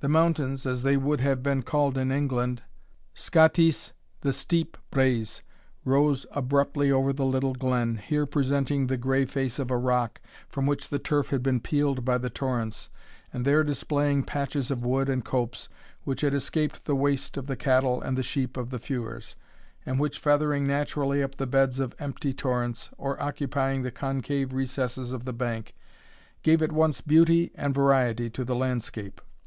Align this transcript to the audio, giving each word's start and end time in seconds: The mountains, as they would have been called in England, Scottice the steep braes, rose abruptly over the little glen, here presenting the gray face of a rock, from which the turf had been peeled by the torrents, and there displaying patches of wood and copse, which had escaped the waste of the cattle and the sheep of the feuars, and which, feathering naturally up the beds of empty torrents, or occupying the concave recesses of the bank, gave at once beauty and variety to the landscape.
The 0.00 0.08
mountains, 0.08 0.64
as 0.64 0.82
they 0.82 0.96
would 0.96 1.20
have 1.20 1.42
been 1.42 1.62
called 1.62 1.98
in 1.98 2.10
England, 2.10 2.62
Scottice 3.12 3.92
the 4.22 4.32
steep 4.32 4.78
braes, 4.90 5.42
rose 5.84 6.24
abruptly 6.32 6.90
over 6.90 7.12
the 7.12 7.26
little 7.26 7.52
glen, 7.52 7.96
here 7.98 8.24
presenting 8.24 8.86
the 8.86 8.96
gray 8.96 9.26
face 9.26 9.58
of 9.58 9.70
a 9.70 9.76
rock, 9.76 10.22
from 10.48 10.64
which 10.64 10.88
the 10.88 10.98
turf 10.98 11.28
had 11.28 11.42
been 11.42 11.60
peeled 11.60 12.02
by 12.02 12.16
the 12.16 12.30
torrents, 12.30 12.88
and 13.30 13.44
there 13.44 13.62
displaying 13.62 14.22
patches 14.22 14.70
of 14.70 14.86
wood 14.86 15.10
and 15.10 15.26
copse, 15.26 15.68
which 16.04 16.22
had 16.22 16.32
escaped 16.32 16.86
the 16.86 16.96
waste 16.96 17.36
of 17.36 17.46
the 17.46 17.54
cattle 17.54 18.00
and 18.00 18.16
the 18.16 18.22
sheep 18.22 18.56
of 18.56 18.70
the 18.70 18.78
feuars, 18.78 19.34
and 19.84 20.00
which, 20.00 20.18
feathering 20.18 20.66
naturally 20.66 21.22
up 21.22 21.34
the 21.36 21.46
beds 21.46 21.78
of 21.78 21.94
empty 21.98 22.32
torrents, 22.32 22.88
or 22.96 23.22
occupying 23.22 23.82
the 23.82 23.90
concave 23.92 24.54
recesses 24.54 25.12
of 25.12 25.26
the 25.26 25.34
bank, 25.34 25.74
gave 26.42 26.62
at 26.62 26.72
once 26.72 27.02
beauty 27.02 27.52
and 27.54 27.74
variety 27.74 28.30
to 28.30 28.46
the 28.46 28.56
landscape. 28.56 29.20